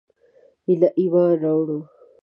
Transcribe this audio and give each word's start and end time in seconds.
ایله 0.67 0.89
ایمان 0.99 1.31
راووړ. 1.41 1.81